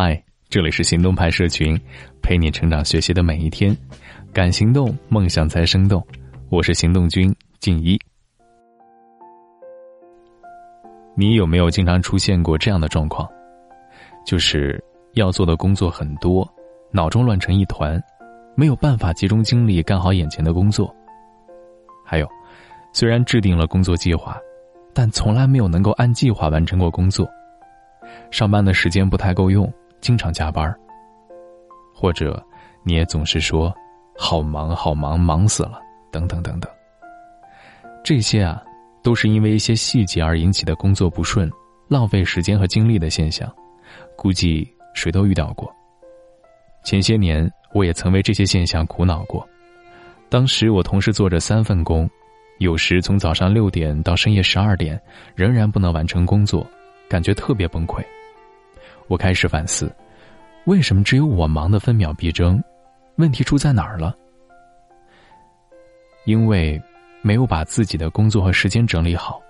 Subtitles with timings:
[0.00, 1.76] 嗨，这里是行动派社群，
[2.22, 3.76] 陪你成长学习的每一天，
[4.32, 6.00] 敢行动，梦想才生动。
[6.50, 7.98] 我是行动君静一。
[11.16, 13.28] 你有没有经常出现过这样的状况？
[14.24, 14.80] 就是
[15.14, 16.48] 要做的工作很多，
[16.92, 18.00] 脑中乱成一团，
[18.54, 20.94] 没有办法集中精力干好眼前的工作。
[22.06, 22.28] 还有，
[22.92, 24.38] 虽然制定了工作计划，
[24.94, 27.28] 但从来没有能够按计划完成过工作。
[28.30, 29.70] 上班的时间不太够用，
[30.00, 30.74] 经常加班
[31.94, 32.44] 或者
[32.84, 33.74] 你也总是说
[34.16, 36.70] 好忙好忙，忙死了，等等等等。
[38.04, 38.62] 这些啊，
[39.02, 41.50] 都是因为一些细节而引起的工作不顺、
[41.88, 43.52] 浪费时间和精力的现象，
[44.16, 45.70] 估计谁都遇到过。
[46.84, 49.46] 前些年我也曾为这些现象苦恼过，
[50.28, 52.08] 当时我同时做着三份工，
[52.58, 54.98] 有时从早上六点到深夜十二点，
[55.34, 56.66] 仍然不能完成工作。
[57.08, 58.04] 感觉特别崩溃，
[59.08, 59.90] 我开始反思，
[60.64, 62.62] 为什么只有我忙得分秒必争？
[63.16, 64.16] 问题出在哪儿了？
[66.24, 66.80] 因为
[67.22, 69.40] 没有把自己的工作和时间整理好，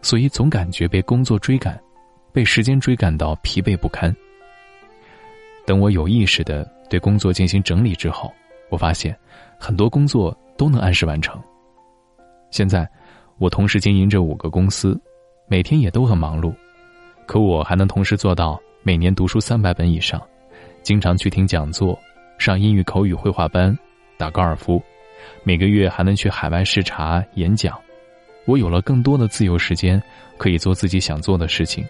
[0.00, 1.78] 所以总感觉被工作追赶，
[2.32, 4.14] 被时间追赶到疲惫不堪。
[5.66, 8.32] 等我有意识的对工作进行整理之后，
[8.70, 9.14] 我发现
[9.58, 11.38] 很多工作都能按时完成。
[12.50, 12.88] 现在，
[13.36, 14.98] 我同时经营着五个公司，
[15.48, 16.54] 每天也都很忙碌。
[17.26, 20.18] 可我还能同时做到每年读书三百本以上，
[20.82, 21.94] 经常去听讲座，
[22.38, 23.78] 上英语口语绘画班，
[24.16, 24.82] 打高尔夫，
[25.44, 27.78] 每个月还能去海外视察演讲。
[28.46, 30.02] 我有了更多的自由时间，
[30.38, 31.84] 可以做自己想做的事情，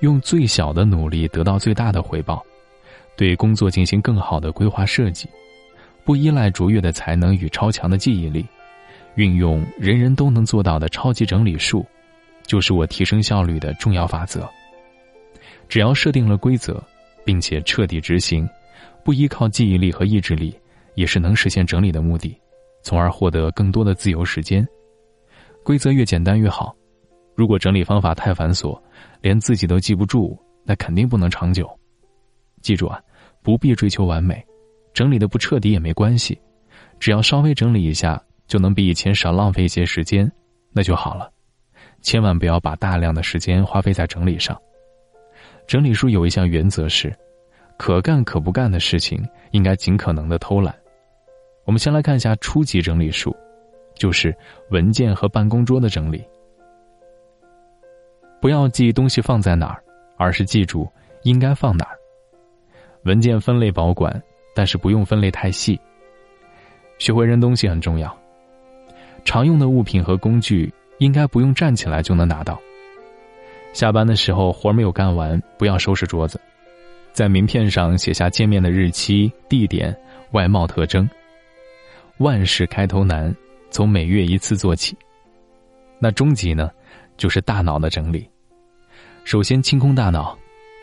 [0.00, 2.42] 用最小的努力得到最大的回报，
[3.14, 5.28] 对工作进行更好的规划设计，
[6.06, 8.46] 不依赖卓越的才能与超强的记忆力，
[9.16, 11.84] 运用人人都能做到的超级整理术。
[12.46, 14.48] 就是我提升效率的重要法则。
[15.68, 16.82] 只要设定了规则，
[17.24, 18.48] 并且彻底执行，
[19.04, 20.58] 不依靠记忆力和意志力，
[20.94, 22.36] 也是能实现整理的目的，
[22.82, 24.66] 从而获得更多的自由时间。
[25.62, 26.74] 规则越简单越好。
[27.34, 28.80] 如果整理方法太繁琐，
[29.20, 31.68] 连自己都记不住，那肯定不能长久。
[32.62, 33.00] 记住啊，
[33.42, 34.44] 不必追求完美，
[34.92, 36.36] 整理的不彻底也没关系，
[36.98, 40.30] 只要稍微整理一下，就能比以前少浪费一些时间，
[40.72, 41.30] 那就好了。
[42.00, 44.60] 千万不要把大量的时间花费在整理上。
[45.68, 47.14] 整理书有一项原则是，
[47.76, 50.74] 可干可不干的事情应该尽可能的偷懒。
[51.66, 53.36] 我们先来看一下初级整理术，
[53.94, 54.34] 就是
[54.70, 56.26] 文件和办公桌的整理。
[58.40, 59.84] 不要记东西放在哪儿，
[60.16, 60.90] 而是记住
[61.22, 61.98] 应该放哪儿。
[63.04, 64.22] 文件分类保管，
[64.54, 65.78] 但是不用分类太细。
[66.98, 68.16] 学会扔东西很重要。
[69.22, 70.72] 常用的物品和工具。
[70.98, 72.60] 应该不用站起来就能拿到。
[73.72, 76.40] 下班的时候活没有干完，不要收拾桌子，
[77.12, 79.96] 在名片上写下见面的日期、地点、
[80.32, 81.08] 外貌特征。
[82.18, 83.34] 万事开头难，
[83.70, 84.96] 从每月一次做起。
[86.00, 86.70] 那终极呢，
[87.16, 88.28] 就是大脑的整理。
[89.24, 90.36] 首先清空大脑，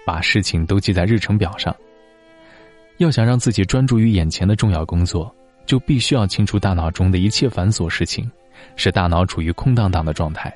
[0.06, 1.76] 把事情都记在日程表上。
[2.98, 5.34] 要想让自己专注于眼前的重要工作，
[5.66, 8.32] 就必须要清除大脑中的一切繁琐事情。
[8.78, 10.56] 使大脑处于空荡荡的状态，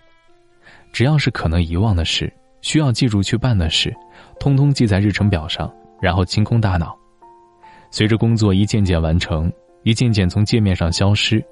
[0.91, 3.95] 只要是可能遗忘的事，需要记住去办的事，
[4.39, 6.97] 通通记在日程表上，然后清空大脑。
[7.91, 9.51] 随着工作一件件完成，
[9.83, 11.43] 一件件从界面上消失，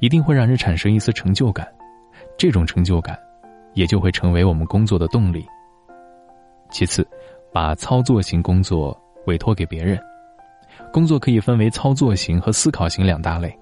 [0.00, 1.66] 一定会让人产生一丝成就感。
[2.38, 3.18] 这种成就感，
[3.74, 5.44] 也就会成为我们工作的动力。
[6.70, 7.06] 其次，
[7.52, 10.00] 把操作型工作委托给别人。
[10.92, 13.54] 工作可以分为操作型和思考型两大类。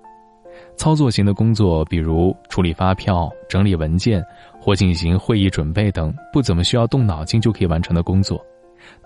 [0.80, 4.24] 操作型的工作，比如处理发票、整理文件
[4.58, 8.42] 或进行会议准备等不怎么需要动脑筋就可以完成的工作，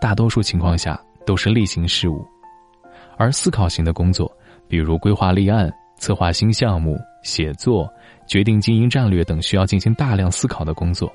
[0.01, 0.97] 大多数情况下
[1.27, 2.25] 都是例行事务；
[3.17, 4.33] 而思考型的工作，
[4.69, 7.93] 比如规划立案、策划新项目、写作、
[8.25, 11.13] 决定经营战略等需要进行大量思考的工作。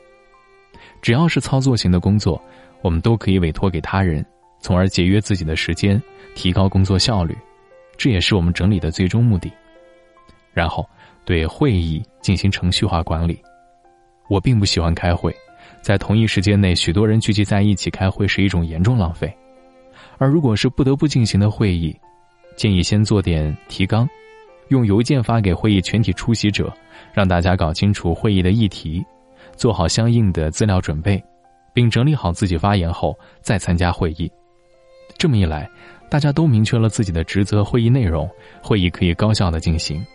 [1.02, 2.38] 只要是操作型的工作，
[2.82, 4.26] 我们都可以委托给他人，
[4.60, 6.04] 从而节约自己的时间，
[6.36, 7.34] 提高工作效率。
[7.98, 9.50] 这也是我们整理的最终目的。
[10.54, 10.88] 然后，
[11.26, 13.42] 对会议进行程序化管理。
[14.28, 15.36] 我并不喜欢开会，
[15.82, 19.34] 在同一时间内许多人聚集在一起开会是一种严重浪费。
[20.18, 21.96] 而如果是不得不进行的会议，
[22.56, 24.08] 建议先做点提纲，
[24.68, 26.72] 用邮件发给会议全体出席者，
[27.14, 29.04] 让大家搞清楚会议的议题，
[29.56, 31.24] 做好相应的资料准备，
[31.74, 34.30] 并整理好自己发言后再参加会议。
[35.18, 35.70] 这么一来，
[36.10, 38.30] 大家都明确了自己的职责、会议内容，
[38.62, 40.06] 会议可以高效的进行。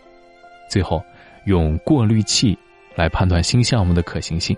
[0.69, 1.03] 最后，
[1.45, 2.57] 用过滤器
[2.95, 4.55] 来判断新项目的可行性。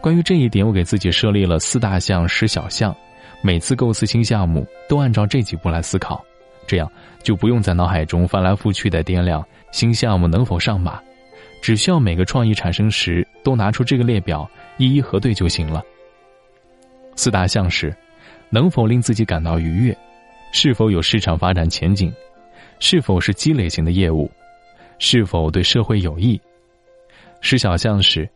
[0.00, 2.94] 关于这一点，我给自己设立了四大项、十小项，
[3.40, 6.22] 每次构思新项目都按照这几步来思考，
[6.66, 6.90] 这样
[7.22, 11.00] 就不用在脑海中翻来覆去的掂量新项目能否上马，
[11.62, 15.82] 只需要每个创意产生时都拿出这个列表一一核对就行了。
[17.16, 17.96] 四大项是：
[18.50, 19.96] 能否令自己感到愉悦，
[20.52, 22.12] 是否有市场发展前景，
[22.78, 24.30] 是否是积累型的业务，
[24.98, 26.40] 是否对社会有益。
[27.40, 28.28] 十小项是：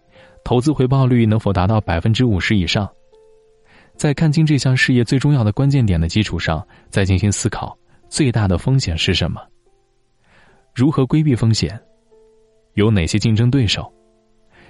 [0.45, 2.89] 投资回报率能否达到百分之五十以上。
[3.97, 7.77] 在看清这项事业最重要的关键点的基础上，再进行思考
[8.09, 9.41] 最大的风险是什么？
[10.75, 11.79] 如何规避风险？
[12.75, 13.93] 有哪些竞争对手？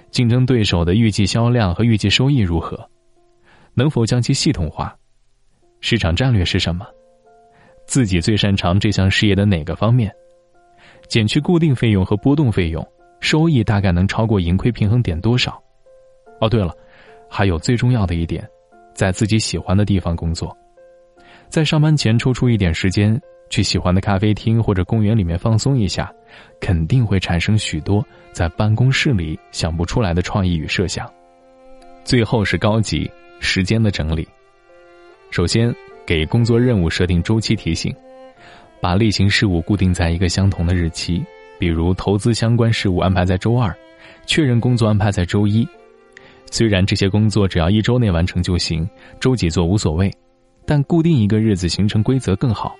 [0.09, 2.89] 竞争对手的预计销量和预计收益如何？
[3.75, 4.97] 能否将其系统化？
[5.79, 6.87] 市场战略是什么？
[7.85, 10.11] 自己最擅长这项事业的哪个方面？
[11.09, 12.87] 减去固定费用和波动费用，
[13.19, 15.61] 收益大概能超过盈亏平衡点多少？
[16.39, 16.73] 哦，对了，
[17.27, 18.47] 还有最重要的一点。
[18.93, 20.55] 在自己喜欢的地方工作，
[21.47, 23.19] 在上班前抽出一点时间
[23.49, 26.13] 去喜欢的咖啡厅或者公园里面放松一下，
[26.59, 31.09] 肯定会产生许多在办公室里想不出来的创意与设想。
[32.03, 33.09] 最后是高级
[33.39, 34.27] 时间的整理。
[35.31, 35.73] 首先，
[36.05, 37.95] 给工作任务设定周期提醒，
[38.81, 41.23] 把例行事务固定在一个相同的日期，
[41.57, 43.75] 比如投资相关事务安排在周二，
[44.25, 45.67] 确认工作安排在周一。
[46.51, 48.89] 虽然这些工作只要一周内完成就行，
[49.19, 50.11] 周几做无所谓，
[50.65, 52.75] 但固定一个日子形成规则更好，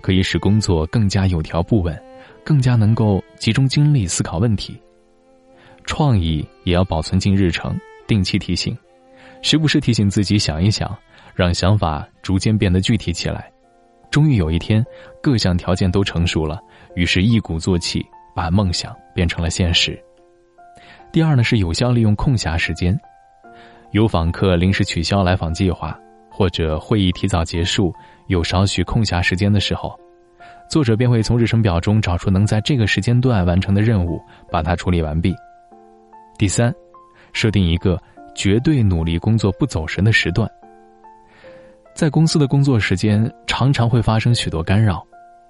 [0.00, 1.96] 可以使工作更加有条不紊，
[2.42, 4.76] 更加能够集中精力思考问题。
[5.84, 8.76] 创意也要保存进日程，定期提醒，
[9.42, 10.96] 时不时提醒自己想一想，
[11.34, 13.50] 让想法逐渐变得具体起来。
[14.12, 14.84] 终于有一天，
[15.22, 16.60] 各项条件都成熟了，
[16.94, 18.04] 于是一鼓作气
[18.34, 19.98] 把梦想变成了现实。
[21.10, 22.94] 第二呢，是有效利用空暇时间。
[23.92, 25.98] 有访客临时取消来访计划，
[26.30, 27.90] 或者会议提早结束，
[28.26, 29.98] 有少许空暇时间的时候，
[30.68, 34.20] 作者便会从日程表中找出能在这个时间段完成的任务，
[34.50, 35.34] 把它处理完毕。
[36.36, 36.70] 第三，
[37.32, 37.98] 设定一个
[38.34, 40.46] 绝对努力工作不走神的时段。
[41.94, 45.06] 在公司的工作时间常常会发生许多干扰，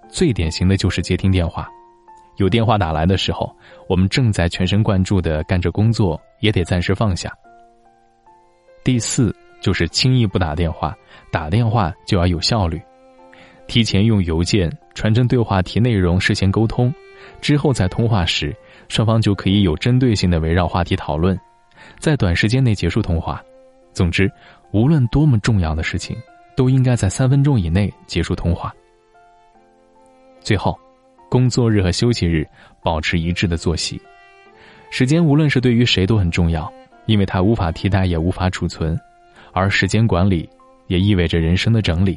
[0.09, 1.69] 最典型的就是接听电话。
[2.37, 3.55] 有电话打来的时候，
[3.89, 7.33] 我们正在全神贯注的干着工作，也得暂时放下。
[8.83, 10.97] 第四就是轻易不打电话，
[11.31, 12.81] 打电话就要有效率，
[13.69, 16.93] 提前用邮件传真对话题内容事先沟通，
[17.41, 18.55] 之后在通话时，
[18.89, 21.39] 双方就可以有针对性的围绕话题讨论，
[22.01, 23.41] 在短时间内结束通话。
[23.93, 24.31] 总之，
[24.73, 26.17] 无论多么重要的事情，
[26.57, 28.75] 都应该在三分钟以内结束通话。
[30.41, 30.79] 最后，
[31.31, 32.47] 工作日和休息日
[32.83, 34.01] 保持一致的作息，
[34.91, 36.73] 时间无论是对于谁都很重要。
[37.07, 38.97] 因为它无法替代，也无法储存，
[39.53, 40.49] 而时间管理
[40.87, 42.17] 也意味着人生的整理。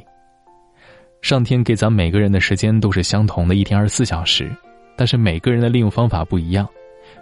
[1.24, 4.56] 上天给咱每个人的时间都是相同的，一天二十四小时，
[4.96, 6.70] 但是每个人的利用方法不一样，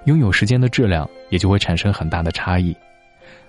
[0.03, 2.75] 拥有时间的质量也就会产生很大的差异。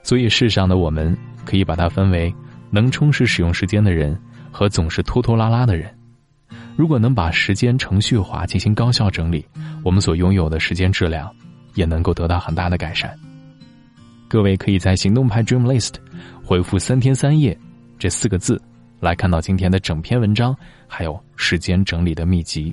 [0.05, 2.33] 所以，世上的我们可以把它分为
[2.75, 4.19] 能充实使用时间的人
[4.51, 5.89] 和总是拖拖拉拉的人。
[6.77, 9.47] 如果能把时间程序化进行高效整理，
[9.85, 11.33] 我们所拥有的时间质量
[11.75, 13.17] 也能够得到很大的改善。
[14.27, 15.95] 各位可以在行动派 Dream List
[16.43, 17.57] 回复“三天三夜”
[17.97, 18.61] 这四个字，
[18.99, 20.57] 来看到今天的整篇文章，
[20.89, 22.73] 还有时间整理的秘籍。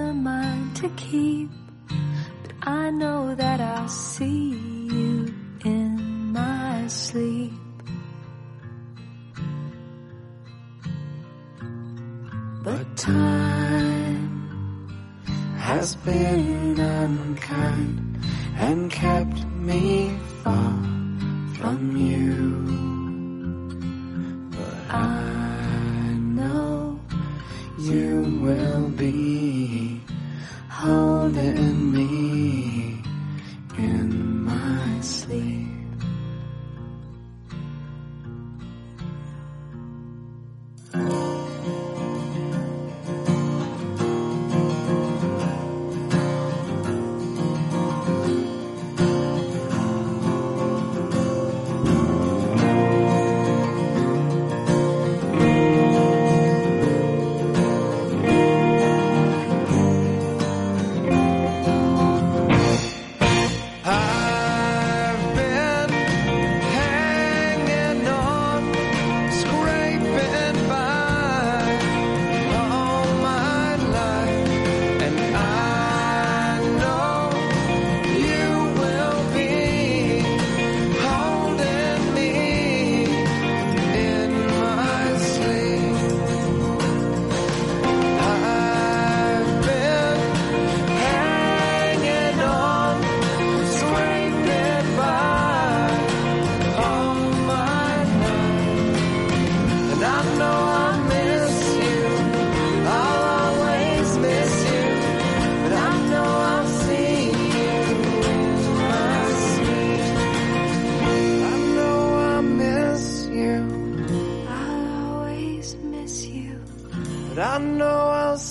[0.00, 1.50] never mind to keep
[2.42, 4.50] but I know that I'll see
[4.96, 7.52] you in my sleep.
[12.64, 14.26] But time
[15.58, 18.18] has been unkind
[18.56, 20.72] and kept me far
[21.58, 22.36] from you.
[24.56, 27.00] But I know
[27.78, 29.29] you will be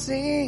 [0.09, 0.38] see